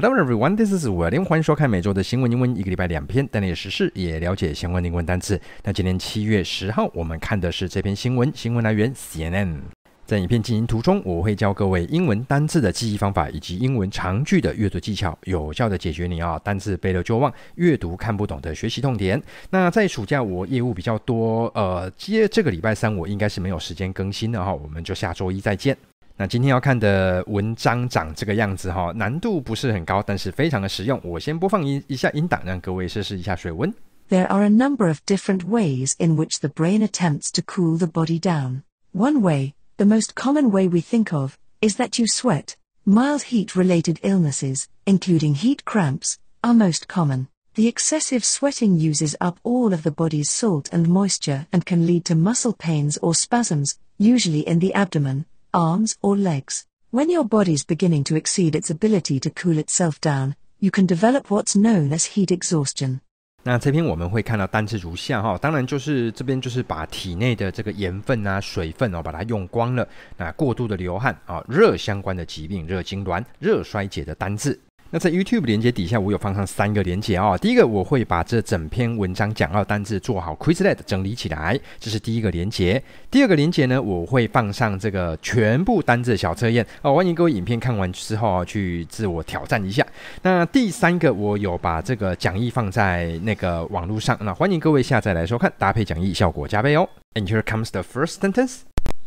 [0.00, 1.24] Hello everyone, this is William。
[1.24, 5.40] 欢迎收看每周的新闻英文，一个礼拜两篇，带你时事也了解相关英文单词。
[5.64, 9.56] 那今天七月十号，我们看的是这篇新闻，新闻来源 CNN。
[10.06, 19.20] 在影片进行途中，我会教各位英文单词的记忆方法，以及英文长句的阅读技巧，有效的解决你啊单词背了就忘、阅读看不懂的学习痛点。
[19.50, 25.76] 那在暑假我业务比较多，呃，接这个礼拜三我应该是没有时间更新的哈，我们就下周一再见。
[26.17, 31.01] 那今天要看的文章长这个样子哈，难度不是很高，但是非常的实用。
[31.03, 33.73] 我先播放一一下音档，让各位试试一下水温。
[34.09, 38.19] There are a number of different ways in which the brain attempts to cool the body
[38.19, 38.61] down.
[38.93, 42.55] One way, the most common way we think of, is that you sweat.
[42.85, 47.27] Mild heat-related illnesses, including heat cramps, are most common.
[47.55, 52.05] The excessive sweating uses up all of the body's salt and moisture and can lead
[52.05, 55.25] to muscle pains or spasms, usually in the abdomen.
[55.52, 56.62] arms or legs.
[56.90, 61.28] When your body's beginning to exceed its ability to cool itself down, you can develop
[61.28, 63.00] what's known as heat exhaustion.
[63.44, 69.88] 那这篇我们会看到单词如下哈，当然就是这边就是把体内的这个盐分啊、水分哦，把它用光了。
[70.16, 74.58] 那过度的流汗啊，热相关的疾病、热痉挛、热衰竭的单字。
[74.90, 77.36] 那在 YouTube 连接底下，我有放上三个连接、哦。
[77.38, 82.82] 第一个，我会把这整篇文章讲到单字做好 Quizlet 整理起来，这是第一个连接。
[83.10, 89.86] 第二个连接呢，我会放上这个全部单字小测验哦，欢迎各位影片看完之后去自我挑战一下。
[90.22, 96.88] 那第三个，我有把这个讲义放在那个网络上，那欢迎各位下载来收看，搭配讲义效果加倍哦。
[97.12, 98.60] And here comes the first sentence.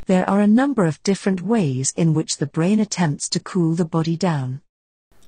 [0.06, 3.86] There are a number of different ways in which the brain attempts to cool the
[3.86, 4.60] body down.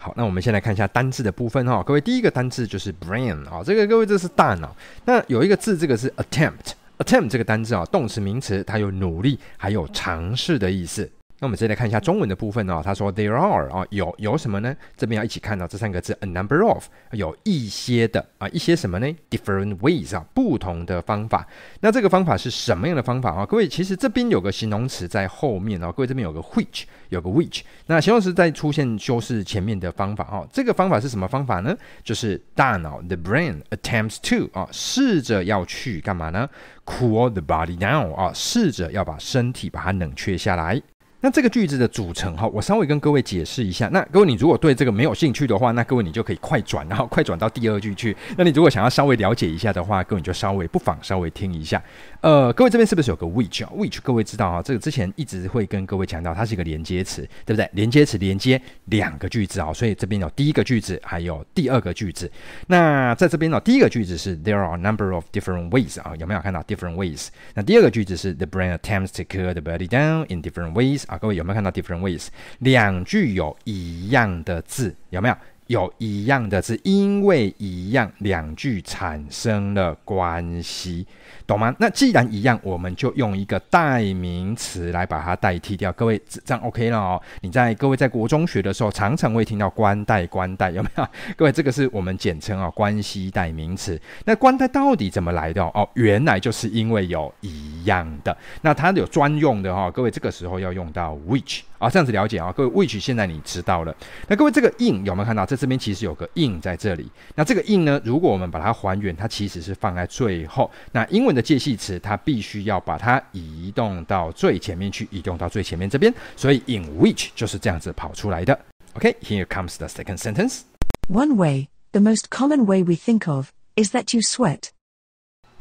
[0.04, 1.82] 好，那我们先来看一下单字的部分哈。
[1.82, 4.76] 各位，第一个单字就是 brain 啊，这个各位这是大脑。
[5.06, 11.10] 那有一个字，这个是 attempt，attempt 这个单字啊，动词名词，它有努力还有尝试的意思。
[11.44, 12.82] 那我们再来看一下中文的部分哦。
[12.82, 14.74] 他说 there are 啊，有有什么呢？
[14.96, 21.46] 这边要一起看到这三个字 a number of，有一些的啊，一些什么呢？different ways 啊，不同的方法。
[21.82, 23.46] 那这个方法是什么样的方法啊？
[23.46, 25.92] 各位，其实这边有个形容词在后面哦。
[25.92, 27.60] 各位这边有个 which，有个 which。
[27.88, 30.48] 那形容词在出现修饰前面的方法哦。
[30.50, 31.76] 这个方法是什么方法呢？
[32.06, 36.50] 就是大脑 the brain attempts to 啊，试着要去干嘛呢
[36.86, 40.82] ？cool the body down 啊，试着要把身体把它冷却下来。
[41.24, 43.88] 那这个句子的组成哈，我稍微跟各位解释一下。
[43.94, 48.14] 那各位，你如果对这个没有兴趣的话，那各位你就可以快转，然后快转到第二句去。
[48.38, 51.82] 那你如果想要稍微了解一下的话，各位你就稍微不妨稍微听一下。
[52.20, 57.70] 呃，各位这边是不是有个 which 啊？which 各位知道啊，这个之前一直会跟各位强调，它是一个连接词，对不对？
[57.72, 62.30] 连接词连接两个句子啊，所以这边有第一个句子，还有第二个句子。
[62.68, 67.30] 那在这边呢，第一个句子是 There are a number of different ways 啊，有没有看到 different ways？
[67.54, 72.28] 那第二个句子是 The brain attempts to cure the body down in different ways 各位有没有看到 different ways？
[72.60, 75.38] 两句有一样的字，有没有？
[75.74, 81.08] 有一样的字，因为一样，两句产生了关系。
[81.48, 81.76] 懂吗？
[81.80, 85.92] 那既然一样，我们就用一个代名词来把它代替掉。
[85.94, 87.22] 各位，这样 OK 了哦。
[87.42, 91.08] 你在各位在国中学的时候，常常会听到关代、关代，有没有？
[91.36, 94.00] 各位，这个是我们简称啊，关系代名词。
[94.26, 95.64] 那关代到底怎么来的？
[95.64, 98.38] 哦，原来就是因为有一样的。
[98.62, 99.90] 那它有专用的哈。
[99.90, 103.94] 各位，这个时候要用到 which 啊，这样子了解啊，各位，which 现在你知道了。
[104.28, 105.46] 那各位，这个 in 有没有看到？
[105.46, 107.12] 在这边其实有个 in 在这里。
[107.36, 110.72] 那这个 in 呢，如果我们把它还原，它其实是放在最后。
[110.94, 116.14] 那英文的介系词，它必须要把它移动到最前面去，移动到最前面这边。
[116.38, 118.58] 所以 in which 就是这样子跑出来的。
[118.94, 120.62] OK，here comes the second sentence.
[121.10, 124.70] One way, the most common way we think of, is that you sweat.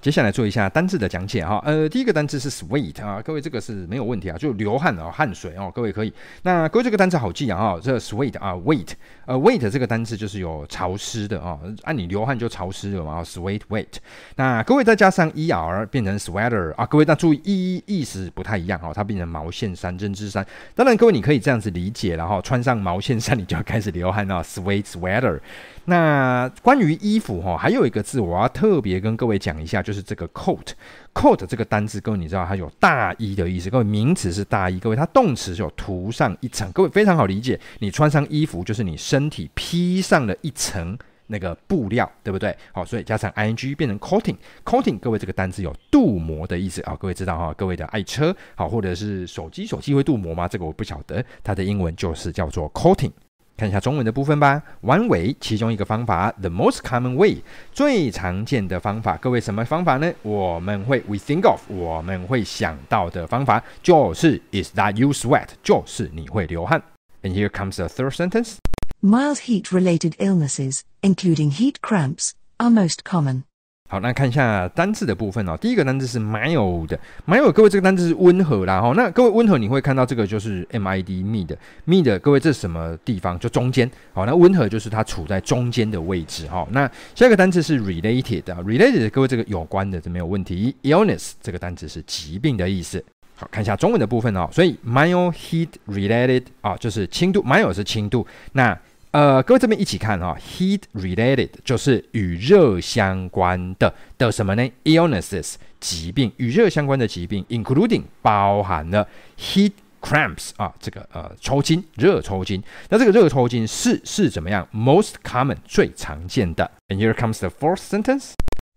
[0.03, 6.13] 接下来做一下单字的讲解哈，呃，第一个单字是 sweat 啊，各位这个是没有问题啊，就流汗啊，汗水哦，各位可以。
[6.43, 8.89] 那各位这个单字好记啊，哈，这 sweat 啊，wait，
[9.27, 13.87] 呃，wait 这个单字就是有潮湿的啊，按你流汗就潮湿了嘛，sweat wait。
[14.35, 20.45] 那各位再加上 er 变成 sweater 啊，各位那注意意意思不太一样哈，它变成毛线衫、针织衫。
[20.75, 25.39] 当然各位你可以这样子理解，然后穿上毛线衫你就要开始流汗啊，sweat sweater。
[25.85, 33.69] 那关于衣服哈，还有一个字我要特别跟各位讲一下，就就是这个 coat，coat 这个单字，各位你知道它有大衣的意思。
[33.69, 37.61] 各位名词是大衣，各位它动词就有涂上一层，各位非常好理解。
[37.81, 40.97] 你穿上衣服就是你身体披上了一层
[41.27, 42.57] 那个布料，对不对？
[42.73, 46.97] 好，所以加上 ing 变成 coating，coating 各位这个单字有镀膜的意思啊。
[46.99, 50.49] 各位知道哈，各位的爱车好，或者是手机，手机会镀膜吗？
[50.49, 53.13] 这个我不晓得，它的英文就是叫做 coating。
[53.58, 54.62] 看一下中文的部分吧。
[54.84, 57.38] One way，其中一个方法，the most common way，
[57.74, 59.18] 最常见的方法。
[59.18, 60.14] 各位什么方法呢？
[60.22, 66.82] 我们会 we think of，我们会想到的方法就是 is that you sweat，就是你会流汗。
[67.24, 68.58] And here comes the third sentence.
[69.02, 73.44] Mild heat related illnesses, including heat cramps, are most common.
[73.93, 75.55] 好，那看一下单字的部分哦。
[75.55, 78.95] 第一个单字是 mild，mild，各位这个单字是温和啦哈。
[78.97, 83.39] 那各位温和，你会看到这个就是 M I D mid，mid，各位这是什么地方？
[83.39, 83.91] 就中间。
[84.15, 86.67] 好，那温和就是它处在中间的位置哈。
[86.71, 90.75] 那下一个单字是 related 啊，related，各位这个有关的这没有问题。
[90.85, 93.05] illness 这个单字是疾病的意思。
[93.37, 94.49] 好，看一下中文的部分哦。
[94.51, 98.27] 所以 mild heat related 啊，就是轻度，mild 是轻度。
[98.53, 98.75] 那
[99.12, 104.70] 呃，各位这边一起看哈、哦、heat related 就是与热相关的的什么呢？
[104.84, 109.08] illnesses 疾病，与热相关的疾病，including 包含了
[109.40, 109.72] heat
[110.02, 112.62] cramps 啊，这个呃抽筋，热抽筋。
[112.90, 114.68] 那这个热抽筋是是怎么样？
[114.74, 116.70] most common 最常见的。
[116.90, 118.34] And here comes the fourth sentence.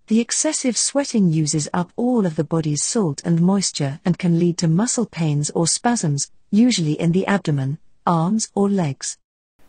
[0.06, 4.56] The excessive sweating uses up all of the body's salt and moisture and can lead
[4.56, 9.16] to muscle pains or spasms, usually in the abdomen, arms or legs.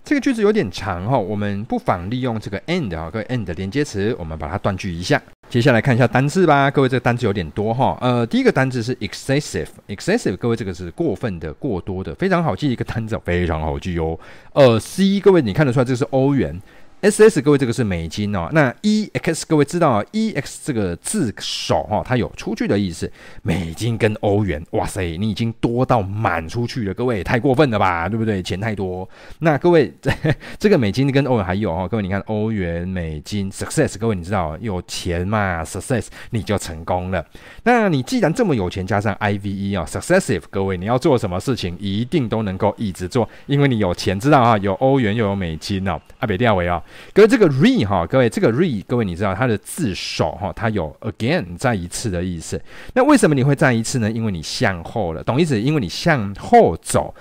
[0.07, 5.21] 这个句子有点长哈，我们不妨利用这个 and 啊，各位 and 的连接词，我们把它断句一下。
[5.51, 7.99] 接下来看一下单字吧，各位这个单字有点多哈。
[8.01, 14.17] 呃，第一个单字是 excessive，excessive，各位这个是过分的、过多的，非常好记一个单字，非常好记哦。
[14.53, 16.57] 呃，C，各位你看得出来这是欧元。
[17.03, 23.11] S S 各位这个是美金哦，那 E X 各位知道啊，E X 这个字首哈，它有出去的意思。
[23.43, 28.43] 美金跟欧元，哇塞，你已经多到满出去了，各位太过分了吧，对不对？
[28.43, 29.09] 钱太多。
[29.41, 30.11] 那各位这
[30.59, 37.25] 这个美金跟欧元还有哦，各位你看欧元、美金，Success 各位你知道有钱嘛，Success 你就成功了。
[37.63, 46.83] 那你既然这么有钱，加上 I V E 啊，Successive 各位你要做什么事情一定都能够一直做，因为你有钱，知道啊，有欧元又有美金哦，阿北调维啊。
[47.13, 52.61] 各位，这个 re 哈，各位这个 re，各位你知道它的字首哈，它有 again 再一次的意思。
[52.95, 54.11] 那为什么你会再一次呢？
[54.11, 55.61] 因为你向后了，懂意思？
[55.61, 57.15] 因为你向后走，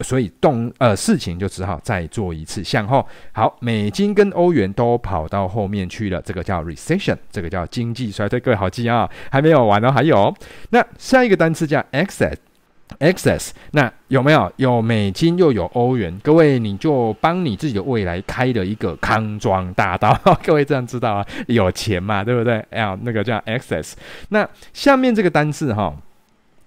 [0.00, 3.06] 所以动呃事情就只好再做一次向后。
[3.32, 8.38] 好，美金跟欧元都跑到后面去了，这个叫 recession，这个叫经济衰退。
[8.38, 10.34] 各位好记啊，还没有完哦，还有。
[10.70, 12.36] 那下一个单词叫 excess。
[12.98, 16.18] excess，那有没有有美金又有欧元？
[16.22, 20.18] 各位你就帮你自己的未来开了一个康庄大道。
[20.42, 22.58] 各位这样知道啊，有钱嘛，对不对？
[22.70, 23.92] 哎呀，那个叫 excess。
[24.30, 25.94] 那下面这个单字哈，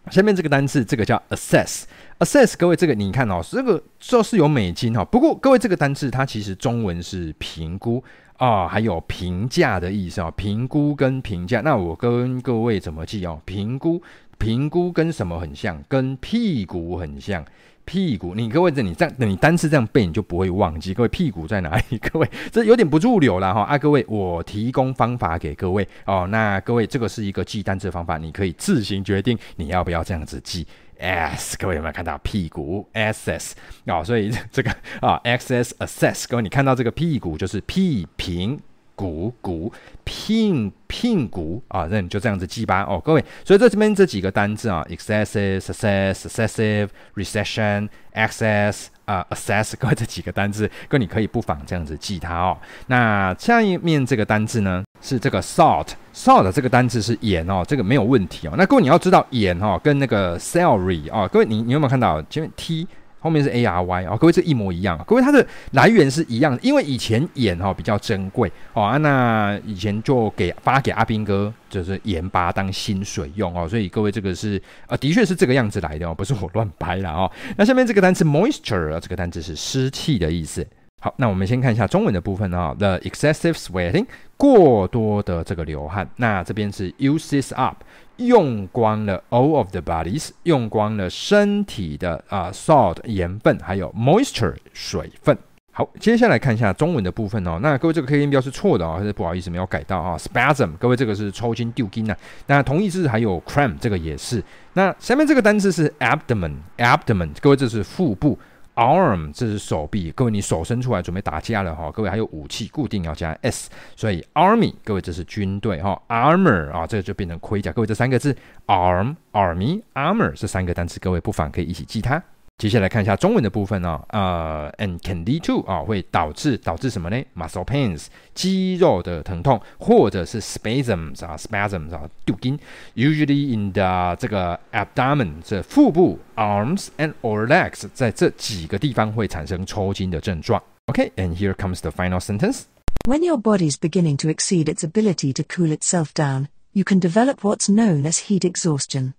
[0.09, 1.83] 下面这个单字这个叫 assess。
[2.19, 8.03] assess，各位这个你看哦，这个就是有美金哈，不过各位这个单字它其实中文是评估
[8.38, 11.62] 啊、还有评价的意思啊，评估跟评价。
[11.62, 13.39] 那我跟各位怎么记哦？
[13.45, 14.01] 评估。
[14.41, 15.83] 评估跟什么很像？
[15.88, 17.45] 跟屁股很像。
[17.85, 20.95] 屁股，你各位这你这样，你单词这样背，你就不会忘记。
[20.95, 21.97] 各位屁股在哪里？
[21.99, 23.77] 各位这有点不入流了哈啊！
[23.77, 26.27] 各位，我提供方法给各位哦。
[26.31, 30.65] 那各位，这个是一个记单词方法，你可以自行决定你要不要这样子记。
[30.99, 33.53] S，各位有没有看到屁股？SS
[33.85, 34.71] 啊、哦，所以这个
[35.01, 38.59] 啊，XS assess，各位你看到这个屁股就是屁平。
[39.01, 43.25] 股股聘聘股啊，那你就这样子记吧哦，各位。
[43.44, 52.56] 所以在这边这几个单字啊，excessive、success、successive、recession、access 啊、assess， 各位这几个单字，各位你可以不妨这样子记它哦。
[52.86, 58.53] 那下一面这个单字呢，是这个 salt，salt 这个单字是盐哦，这个没有问题哦。
[58.56, 62.88] 那各位你要知道盐哦，跟那个 celery 啊，各位你你有没有看到前面 T？
[63.21, 77.31] 后面是 A R Y 啊，各位这一模一样，各位它的来源是一样的，因为以前盐哈比较珍贵哦，啊，那以前就给发给阿兵哥，就是盐巴当薪水用哦，所以各位这个是呃的确是这个样子来的哦，不是我乱掰了哦。
[77.55, 80.67] 那下面这个单词 moisture 这个单词是湿气的意思。
[81.03, 84.05] 好，那我们先看一下中文的部分啊，the excessive sweating
[84.38, 87.77] 过多的这个流汗，那这边是 uses up。
[88.17, 95.36] 用光了 all of the bodies，用光了身体的啊、salt 盐分，还有 moisture 水分。
[95.72, 97.58] 好，接下来看一下中文的部分哦。
[97.63, 102.15] 那各位这个 K 音标是错的哦，还是不好意思没有改到啊？spasm，各位这个是抽筋、丢筋呐。
[102.46, 104.43] 那同义字还有 cramp，这个也是。
[104.74, 108.38] 那下面这个单词是 abdomen，abdomen，各位这是腹部。
[108.75, 118.35] Arm 这是手臂，各位你手伸出来准备打架了哈，各位还有武器固定要加 s，所以 army 各位这是军队哈，armor 啊这个就变成盔甲，各位这三个字
[118.67, 122.21] arm army armor 这三个单词，各位不妨可以一起记它。
[122.61, 127.23] 接下来看一下中文的部分哦，呃，and can lead to 啊，会导致导致什么呢？
[127.37, 132.58] muscle pains 肌肉的疼痛，或者是 spasms 啊，spasms 啊，丢筋。
[132.94, 140.62] Usually in the 这个 abdomen 这腹部，arms and or legs 在这几个地方会产生抽筋的症状。
[140.87, 142.62] OK，and here comes the final sentence.
[143.06, 147.40] When your body's beginning to exceed its ability to cool itself down, you can develop
[147.42, 149.12] what's known as heat exhaustion.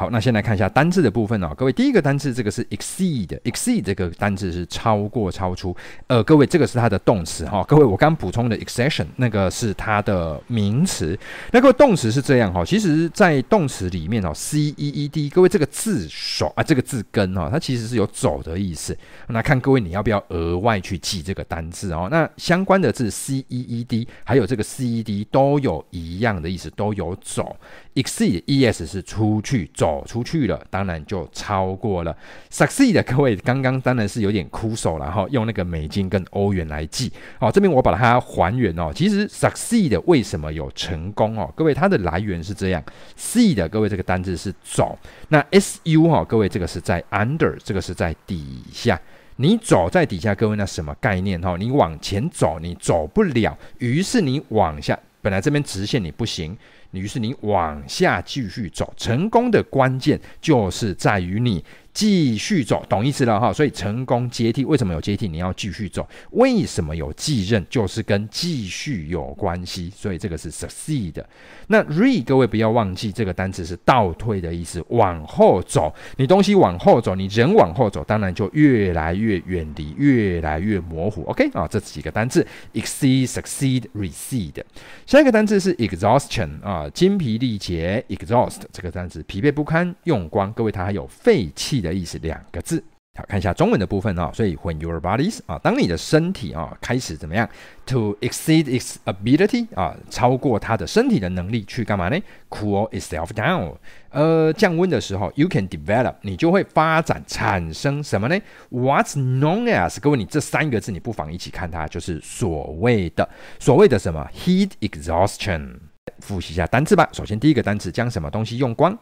[0.00, 5.76] 好，那先来看一下单字的部分哦，各位，第一个单字这个是 exceed，exceed 这个单字是超过、超出。
[6.06, 7.64] 呃，各位，这个是它的动词哈、哦。
[7.68, 11.18] 各位，我刚补充的 exception 那个是它的名词。
[11.52, 18.96] 那各位，动词是这样哈、哦，其实在动词里面哦，c e e d，各位这个字首啊，这个字根、哦，它其实是有走的意思。
[19.26, 22.08] 那看各位你要不要额外去记这个单字哦？
[22.10, 27.54] 那相关的字 c e e d，还有这个 c e d 都有一样的意思，都有走。
[27.96, 32.16] exceed e s 是出去走走出去了，当然就超过了。
[32.50, 37.10] succeed 各位刚刚当然是有点枯手了哈，用那个美金跟欧元来记。
[37.38, 38.92] 好，这边我把它还原哦。
[38.94, 41.52] 其实 succeed 为什么有成功哦？
[41.56, 42.82] 各位它的来源是这样
[43.18, 44.96] ，seed 各位这个单字是走，
[45.28, 49.00] 那 s u 哈，各位这个是在 under，这个是在底下。
[49.36, 51.56] 你走在底下，各位那什么概念哈？
[51.58, 56.56] 你往前走，你走不了，于是你往下，本来这边直线你不行。
[56.92, 61.64] 于是你往下继续走，成功的关键就是在于你。
[62.00, 63.52] 继续走，懂意思了哈。
[63.52, 65.28] 所以成功接替，为什么有接替？
[65.28, 66.08] 你要继续走。
[66.30, 67.62] 为什么有继任？
[67.68, 69.92] 就是跟继续有关系。
[69.94, 71.22] 所以这个是 succeed。
[71.66, 75.94] 那 re 各位不要忘记，这个单词是倒退的意思，往后走。
[76.16, 81.22] 你东西往后走，你人往后走，当然就越来越远离，越来越模糊。
[81.24, 84.62] OK 啊，这几个单字：exceed、succeed、recede。
[85.04, 88.02] 下一个单字是 exhaustion 啊，精疲力竭。
[88.08, 90.50] exhaust 这个单词，疲惫不堪，用光。
[90.54, 92.82] 各位，它还有废弃的意思，两个字。
[93.18, 94.30] 好，看一下中文的部分啊。
[94.32, 97.48] 所以，when your bodies 啊，当你的身体啊开始怎么样
[97.84, 102.16] ，to exceed its ability 啊，超过它的身体的能力去干嘛呢
[102.48, 103.74] ？Cool itself down，
[104.10, 109.98] 呃，降温的时候，you can develop，你就会发展产生什么呢？What's known as？
[110.00, 113.28] 各位，你这三个字你不妨一起看它，就是所谓的
[113.58, 115.74] 所谓的什么 heat exhaustion。
[116.20, 117.08] 复习一下单词吧。
[117.12, 118.96] 首先，第一个单词将什么东西用光？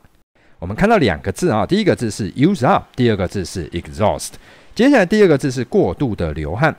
[0.59, 4.31] 我们看到两个字啊，第一个字是 use up，第二个字是 exhaust。
[4.75, 6.75] 接下来第二个字是过度的流汗，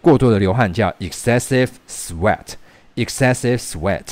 [0.00, 4.04] 过度的流汗叫 excessive sweat，excessive sweat。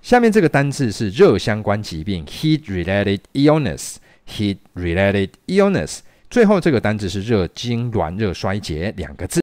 [0.00, 5.98] 下面这个单字是热相关疾病 heat-related illness，heat-related illness。
[6.30, 9.42] 最后这个单字是热痉挛、热衰竭两个字，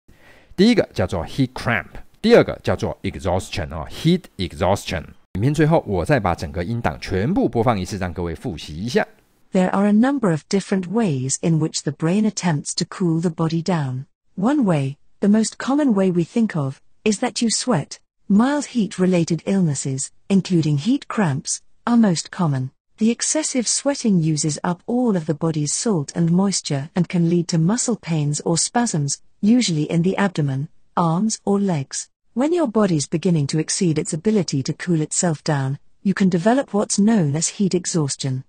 [0.55, 1.85] 第一个叫做 heat cramp，
[2.21, 5.03] 第二个叫做 exhaustion 啊，heat exhaustion。
[5.34, 9.06] 影片最后，我再把整个音档全部播放一次，让各位复习一下。
[9.52, 13.62] There are a number of different ways in which the brain attempts to cool the body
[13.62, 14.06] down.
[14.36, 17.98] One way, the most common way we think of, is that you sweat.
[18.28, 22.70] Mild heat-related illnesses, including heat cramps, are most common.
[22.98, 27.46] The excessive sweating uses up all of the body's salt and moisture and can lead
[27.48, 32.08] to muscle pains or spasms, usually in the abdomen, arms or legs.
[32.34, 36.66] When your body's beginning to exceed its ability to cool itself down, you can develop
[36.72, 38.42] what's known as heat exhaustion.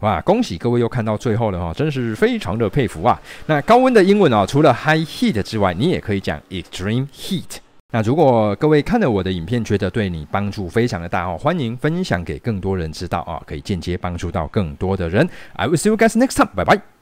[0.00, 3.20] 哇，恭喜各位又看到最后了哈，真是非常的佩服啊！
[3.46, 7.58] 那高温的英文啊，除了 high heat 之外，你也可以讲 extreme heat。
[7.92, 15.28] 那如果各位看了我的影片，觉得对你帮助非常的大哦，欢迎分享给更多人知道啊，可以间接帮助到更多的人。
[15.52, 16.94] I will see you guys next time，拜拜。